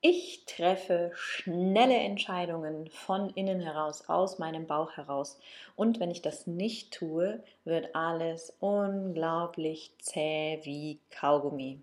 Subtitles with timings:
[0.00, 5.40] Ich treffe schnelle Entscheidungen von innen heraus, aus meinem Bauch heraus.
[5.74, 11.80] Und wenn ich das nicht tue, wird alles unglaublich zäh wie Kaugummi.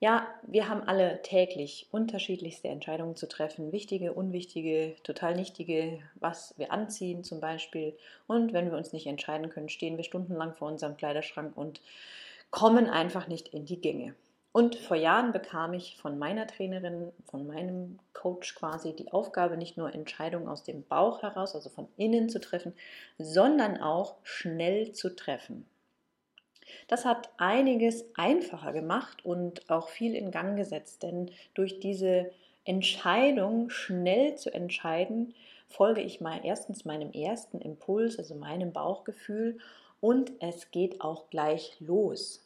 [0.00, 3.70] Ja, wir haben alle täglich unterschiedlichste Entscheidungen zu treffen.
[3.70, 7.94] Wichtige, unwichtige, total nichtige, was wir anziehen zum Beispiel.
[8.26, 11.82] Und wenn wir uns nicht entscheiden können, stehen wir stundenlang vor unserem Kleiderschrank und
[12.50, 14.14] kommen einfach nicht in die Gänge.
[14.56, 19.76] Und vor Jahren bekam ich von meiner Trainerin, von meinem Coach quasi die Aufgabe, nicht
[19.76, 22.72] nur Entscheidungen aus dem Bauch heraus, also von innen zu treffen,
[23.18, 25.66] sondern auch schnell zu treffen.
[26.86, 32.30] Das hat einiges einfacher gemacht und auch viel in Gang gesetzt, denn durch diese
[32.64, 35.34] Entscheidung, schnell zu entscheiden,
[35.66, 39.58] folge ich mal erstens meinem ersten Impuls, also meinem Bauchgefühl,
[40.00, 42.44] und es geht auch gleich los.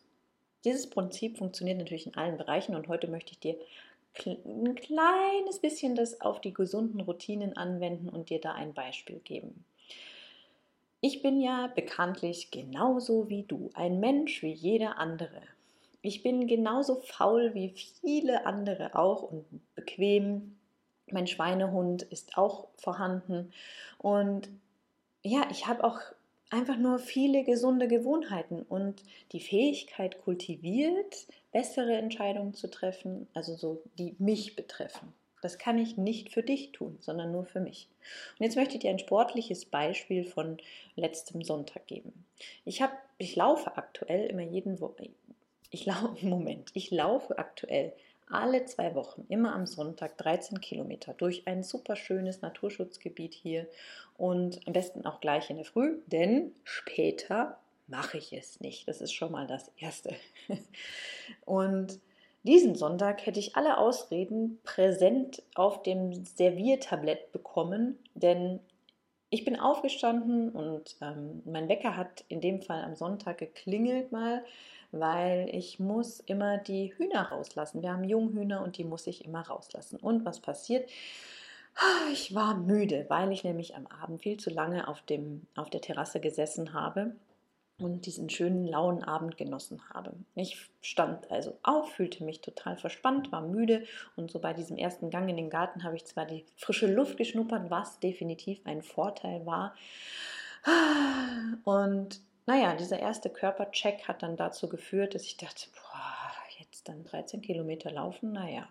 [0.64, 3.56] Dieses Prinzip funktioniert natürlich in allen Bereichen und heute möchte ich dir
[4.26, 9.64] ein kleines bisschen das auf die gesunden Routinen anwenden und dir da ein Beispiel geben.
[11.00, 15.42] Ich bin ja bekanntlich genauso wie du, ein Mensch wie jeder andere.
[16.02, 19.44] Ich bin genauso faul wie viele andere auch und
[19.76, 20.56] bequem.
[21.10, 23.52] Mein Schweinehund ist auch vorhanden
[23.98, 24.48] und
[25.22, 26.00] ja, ich habe auch
[26.50, 33.82] einfach nur viele gesunde Gewohnheiten und die Fähigkeit kultiviert, bessere Entscheidungen zu treffen, also so,
[33.98, 35.12] die mich betreffen.
[35.40, 37.88] Das kann ich nicht für dich tun, sondern nur für mich.
[38.38, 40.58] Und jetzt möchte ich dir ein sportliches Beispiel von
[40.96, 42.24] letztem Sonntag geben.
[42.64, 44.78] Ich habe, ich laufe aktuell immer jeden
[45.70, 47.92] ich laufe Moment, ich laufe aktuell
[48.30, 53.66] alle zwei Wochen, immer am Sonntag 13 Kilometer durch ein super schönes Naturschutzgebiet hier
[54.16, 58.86] und am besten auch gleich in der Früh, denn später mache ich es nicht.
[58.86, 60.14] Das ist schon mal das Erste.
[61.44, 61.98] Und
[62.42, 68.60] diesen Sonntag hätte ich alle Ausreden präsent auf dem Serviertablett bekommen, denn
[69.30, 74.42] ich bin aufgestanden und ähm, mein Wecker hat in dem Fall am Sonntag geklingelt mal
[74.92, 77.82] weil ich muss immer die Hühner rauslassen.
[77.82, 79.98] Wir haben Junghühner und die muss ich immer rauslassen.
[79.98, 80.88] Und was passiert?
[81.76, 85.70] Ah, ich war müde, weil ich nämlich am Abend viel zu lange auf, dem, auf
[85.70, 87.12] der Terrasse gesessen habe
[87.80, 90.12] und diesen schönen lauen Abend genossen habe.
[90.34, 93.84] Ich stand also auf, fühlte mich total verspannt, war müde
[94.16, 97.16] und so bei diesem ersten Gang in den Garten habe ich zwar die frische Luft
[97.16, 99.74] geschnuppert, was definitiv ein Vorteil war.
[100.64, 106.88] Ah, und naja, dieser erste Körpercheck hat dann dazu geführt, dass ich dachte, boah, jetzt
[106.88, 108.66] dann 13 Kilometer laufen, naja.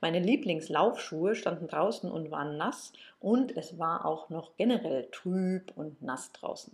[0.00, 6.02] Meine Lieblingslaufschuhe standen draußen und waren nass und es war auch noch generell trüb und
[6.02, 6.72] nass draußen.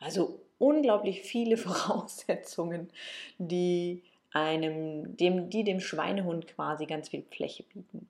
[0.00, 2.90] Also unglaublich viele Voraussetzungen,
[3.38, 4.02] die
[4.32, 8.08] einem, dem, die dem Schweinehund quasi ganz viel Fläche bieten.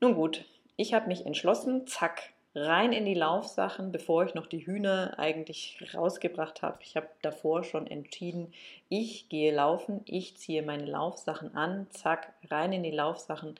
[0.00, 0.46] Nun gut,
[0.78, 5.78] ich habe mich entschlossen, zack, rein in die Laufsachen, bevor ich noch die Hühner eigentlich
[5.94, 6.78] rausgebracht habe.
[6.82, 8.52] Ich habe davor schon entschieden,
[8.88, 13.56] ich gehe laufen, ich ziehe meine Laufsachen an, zack, rein in die Laufsachen,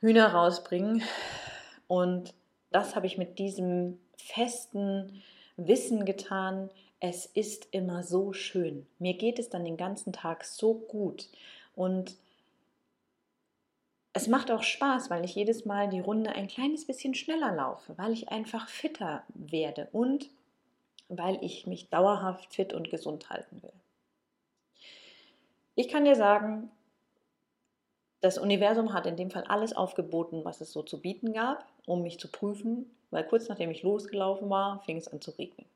[0.00, 1.02] Hühner rausbringen.
[1.88, 2.32] Und
[2.70, 5.22] das habe ich mit diesem festen
[5.56, 8.86] Wissen getan, es ist immer so schön.
[8.98, 11.28] Mir geht es dann den ganzen Tag so gut.
[11.74, 12.16] Und
[14.16, 17.98] es macht auch Spaß, weil ich jedes Mal die Runde ein kleines bisschen schneller laufe,
[17.98, 20.30] weil ich einfach fitter werde und
[21.10, 23.72] weil ich mich dauerhaft fit und gesund halten will.
[25.74, 26.70] Ich kann dir sagen,
[28.22, 32.02] das Universum hat in dem Fall alles aufgeboten, was es so zu bieten gab, um
[32.02, 35.66] mich zu prüfen, weil kurz nachdem ich losgelaufen war, fing es an zu regnen.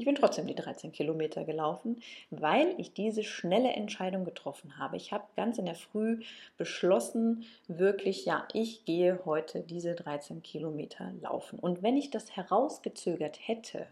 [0.00, 2.00] Ich bin trotzdem die 13 Kilometer gelaufen,
[2.30, 4.96] weil ich diese schnelle Entscheidung getroffen habe.
[4.96, 6.22] Ich habe ganz in der Früh
[6.56, 11.58] beschlossen, wirklich, ja, ich gehe heute diese 13 Kilometer laufen.
[11.58, 13.88] Und wenn ich das herausgezögert hätte,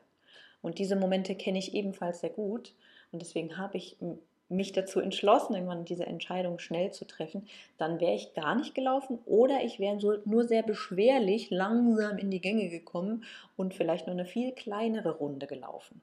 [0.62, 2.72] und diese Momente kenne ich ebenfalls sehr gut,
[3.12, 3.98] und deswegen habe ich
[4.48, 7.46] mich dazu entschlossen, irgendwann diese Entscheidung schnell zu treffen,
[7.76, 12.40] dann wäre ich gar nicht gelaufen oder ich wäre nur sehr beschwerlich langsam in die
[12.40, 13.24] Gänge gekommen
[13.56, 16.00] und vielleicht nur eine viel kleinere Runde gelaufen.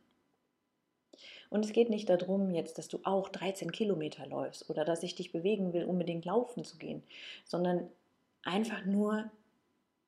[1.49, 5.15] Und es geht nicht darum jetzt, dass du auch 13 Kilometer läufst oder dass ich
[5.15, 7.03] dich bewegen will, unbedingt laufen zu gehen,
[7.45, 7.87] sondern
[8.43, 9.29] einfach nur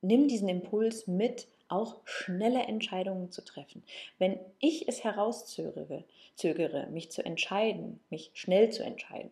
[0.00, 3.82] nimm diesen Impuls mit, auch schnelle Entscheidungen zu treffen.
[4.18, 6.04] Wenn ich es herauszögere,
[6.34, 9.30] zögere, mich zu entscheiden, mich schnell zu entscheiden,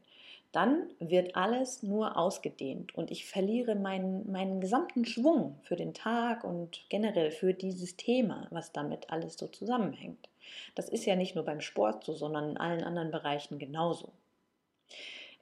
[0.52, 6.44] dann wird alles nur ausgedehnt und ich verliere meinen, meinen gesamten Schwung für den Tag
[6.44, 10.30] und generell für dieses Thema, was damit alles so zusammenhängt.
[10.74, 14.12] Das ist ja nicht nur beim Sport so, sondern in allen anderen Bereichen genauso.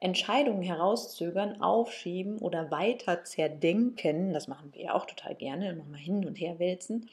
[0.05, 6.25] Entscheidungen herauszögern, aufschieben oder weiter zerdenken, das machen wir ja auch total gerne, nochmal hin
[6.27, 7.09] und her wälzen,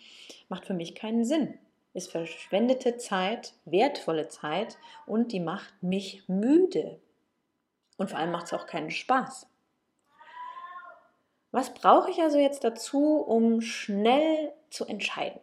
[0.50, 1.58] macht für mich keinen Sinn.
[1.94, 7.00] Ist verschwendete Zeit, wertvolle Zeit und die macht mich müde.
[7.96, 9.46] Und vor allem macht es auch keinen Spaß.
[11.50, 15.40] Was brauche ich also jetzt dazu, um schnell zu entscheiden?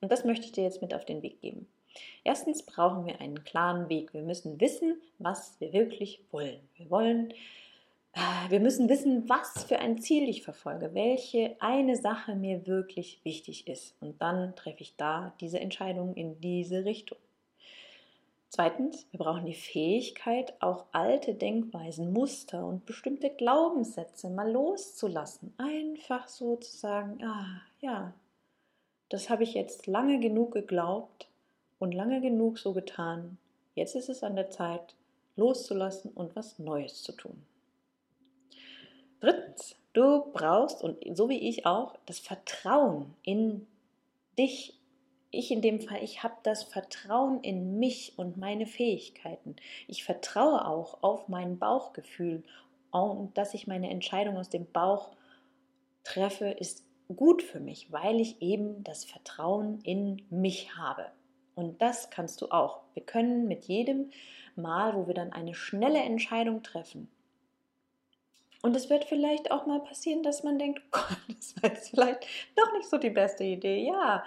[0.00, 1.68] Und das möchte ich dir jetzt mit auf den Weg geben.
[2.24, 4.12] Erstens brauchen wir einen klaren Weg.
[4.12, 6.60] Wir müssen wissen, was wir wirklich wollen.
[6.76, 7.32] Wir wollen,
[8.12, 13.20] äh, wir müssen wissen, was für ein Ziel ich verfolge, welche eine Sache mir wirklich
[13.24, 13.94] wichtig ist.
[14.00, 17.18] Und dann treffe ich da diese Entscheidung in diese Richtung.
[18.50, 25.52] Zweitens, wir brauchen die Fähigkeit, auch alte Denkweisen, Muster und bestimmte Glaubenssätze mal loszulassen.
[25.58, 28.14] Einfach so zu sagen, ah ja,
[29.10, 31.27] das habe ich jetzt lange genug geglaubt
[31.78, 33.38] und lange genug so getan.
[33.74, 34.94] Jetzt ist es an der Zeit,
[35.36, 37.42] loszulassen und was Neues zu tun.
[39.20, 43.66] Drittens, du brauchst, und so wie ich auch, das Vertrauen in
[44.38, 44.74] dich.
[45.30, 49.56] Ich in dem Fall, ich habe das Vertrauen in mich und meine Fähigkeiten.
[49.86, 52.42] Ich vertraue auch auf mein Bauchgefühl
[52.90, 55.10] und dass ich meine Entscheidung aus dem Bauch
[56.02, 56.84] treffe, ist
[57.14, 61.06] gut für mich, weil ich eben das Vertrauen in mich habe.
[61.58, 62.82] Und das kannst du auch.
[62.94, 64.10] Wir können mit jedem
[64.54, 67.08] Mal, wo wir dann eine schnelle Entscheidung treffen,
[68.60, 72.26] und es wird vielleicht auch mal passieren, dass man denkt, Gott, das war jetzt vielleicht
[72.56, 73.86] doch nicht so die beste Idee.
[73.86, 74.24] Ja,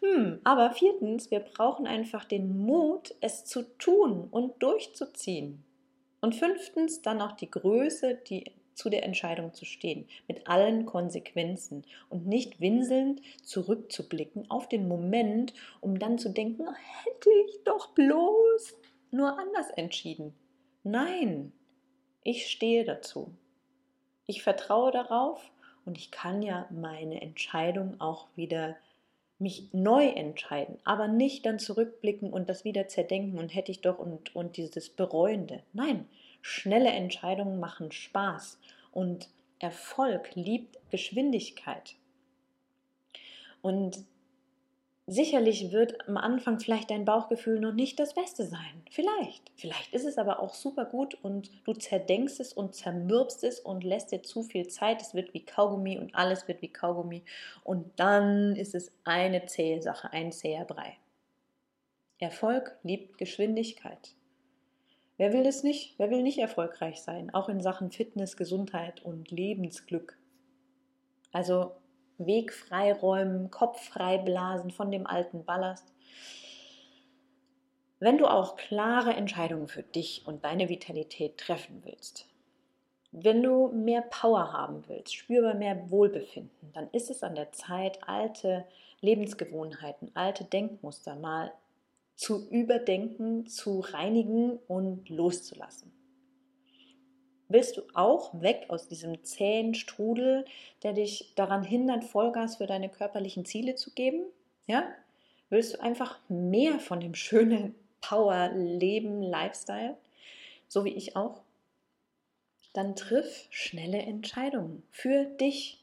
[0.00, 0.40] hm.
[0.44, 5.64] aber viertens, wir brauchen einfach den Mut, es zu tun und durchzuziehen.
[6.20, 11.84] Und fünftens, dann auch die Größe, die zu der Entscheidung zu stehen, mit allen Konsequenzen
[12.08, 16.66] und nicht winselnd zurückzublicken auf den Moment, um dann zu denken,
[17.04, 18.74] hätte ich doch bloß
[19.10, 20.34] nur anders entschieden.
[20.82, 21.52] Nein,
[22.22, 23.34] ich stehe dazu.
[24.26, 25.52] Ich vertraue darauf
[25.84, 28.76] und ich kann ja meine Entscheidung auch wieder
[29.38, 33.98] mich neu entscheiden, aber nicht dann zurückblicken und das wieder zerdenken und hätte ich doch
[33.98, 35.64] und, und dieses Bereuende.
[35.72, 36.08] Nein,
[36.42, 38.58] Schnelle Entscheidungen machen Spaß
[38.90, 39.28] und
[39.60, 41.94] Erfolg liebt Geschwindigkeit.
[43.62, 44.04] Und
[45.06, 48.82] sicherlich wird am Anfang vielleicht dein Bauchgefühl noch nicht das Beste sein.
[48.90, 49.52] Vielleicht.
[49.54, 53.84] Vielleicht ist es aber auch super gut und du zerdenkst es und zermürbst es und
[53.84, 55.00] lässt dir zu viel Zeit.
[55.00, 57.22] Es wird wie Kaugummi und alles wird wie Kaugummi.
[57.62, 60.96] Und dann ist es eine zähe Sache, ein zäher Brei.
[62.18, 64.14] Erfolg liebt Geschwindigkeit.
[65.16, 65.94] Wer will das nicht?
[65.98, 67.32] Wer will nicht erfolgreich sein?
[67.34, 70.16] Auch in Sachen Fitness, Gesundheit und Lebensglück.
[71.32, 71.72] Also
[72.18, 75.92] Weg freiräumen, Kopf frei blasen von dem alten Ballast.
[77.98, 82.26] Wenn du auch klare Entscheidungen für dich und deine Vitalität treffen willst,
[83.12, 87.98] wenn du mehr Power haben willst, spürbar mehr Wohlbefinden, dann ist es an der Zeit,
[88.08, 88.64] alte
[89.02, 91.52] Lebensgewohnheiten, alte Denkmuster mal
[92.22, 95.90] zu überdenken, zu reinigen und loszulassen.
[97.48, 100.44] Willst du auch weg aus diesem zähen Strudel,
[100.84, 104.22] der dich daran hindert, Vollgas für deine körperlichen Ziele zu geben?
[104.68, 104.84] Ja?
[105.50, 109.96] Willst du einfach mehr von dem schönen Power Leben Lifestyle,
[110.68, 111.42] so wie ich auch?
[112.72, 115.82] Dann triff schnelle Entscheidungen für dich.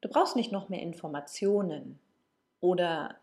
[0.00, 1.98] Du brauchst nicht noch mehr Informationen
[2.60, 3.16] oder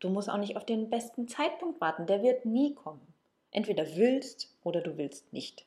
[0.00, 3.06] Du musst auch nicht auf den besten Zeitpunkt warten, der wird nie kommen.
[3.50, 5.64] Entweder willst oder du willst nicht.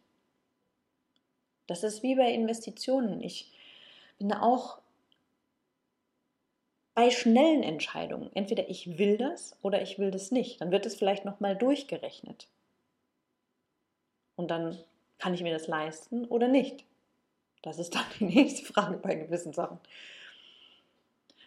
[1.68, 3.22] Das ist wie bei Investitionen.
[3.22, 3.52] Ich
[4.18, 4.80] bin auch
[6.96, 8.32] bei schnellen Entscheidungen.
[8.34, 10.60] Entweder ich will das oder ich will das nicht.
[10.62, 12.48] Dann wird es vielleicht nochmal durchgerechnet.
[14.36, 14.78] Und dann
[15.20, 16.86] kann ich mir das leisten oder nicht.
[17.62, 19.80] Das ist dann die nächste Frage bei gewissen Sachen.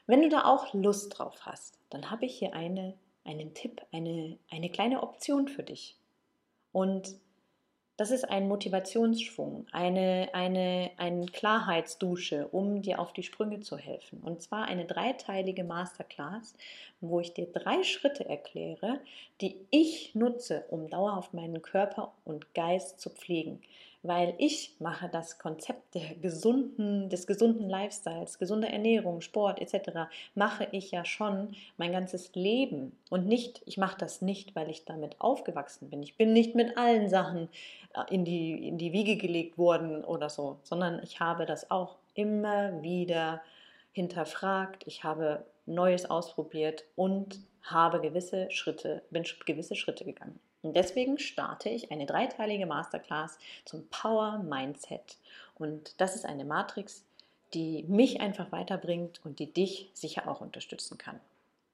[0.07, 4.38] Wenn du da auch Lust drauf hast, dann habe ich hier eine, einen Tipp, eine,
[4.50, 5.97] eine kleine Option für dich.
[6.73, 7.16] Und
[8.00, 14.21] Das ist ein Motivationsschwung, eine, eine, eine Klarheitsdusche, um dir auf die Sprünge zu helfen.
[14.23, 16.54] Und zwar eine dreiteilige Masterclass,
[17.02, 19.00] wo ich dir drei Schritte erkläre,
[19.42, 23.61] die ich nutze, um dauerhaft meinen Körper und Geist zu pflegen
[24.02, 30.11] weil ich mache das Konzept der gesunden, des gesunden Lifestyles, gesunder Ernährung, Sport etc.
[30.35, 34.85] mache ich ja schon mein ganzes Leben und nicht, ich mache das nicht, weil ich
[34.85, 36.02] damit aufgewachsen bin.
[36.02, 37.49] Ich bin nicht mit allen Sachen
[37.95, 41.97] äh, in die, in die Wiege gelegt worden oder so, sondern ich habe das auch
[42.14, 43.42] immer wieder
[43.92, 50.40] hinterfragt, ich habe Neues ausprobiert und habe gewisse Schritte, bin gewisse Schritte gegangen.
[50.62, 55.17] Und deswegen starte ich eine dreiteilige Masterclass zum Power Mindset.
[55.59, 57.05] Und das ist eine Matrix,
[57.55, 61.19] die mich einfach weiterbringt und die dich sicher auch unterstützen kann.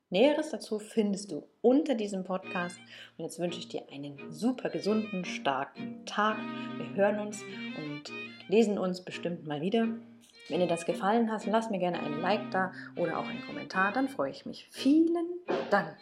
[0.09, 2.79] Näheres dazu findest du unter diesem Podcast.
[3.19, 6.39] Und jetzt wünsche ich dir einen super gesunden, starken Tag.
[6.77, 8.05] Wir hören uns und
[8.49, 9.89] lesen uns bestimmt mal wieder.
[10.49, 13.93] Wenn dir das gefallen hat, lass mir gerne einen Like da oder auch einen Kommentar,
[13.93, 14.69] dann freue ich mich.
[14.71, 15.17] Vielen
[15.71, 15.97] Dank.